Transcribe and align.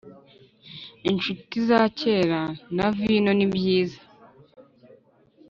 inshuti 1.09 1.55
za 1.67 1.81
kera 1.97 2.41
na 2.75 2.87
vino 2.97 3.31
nibyiza 3.37 4.01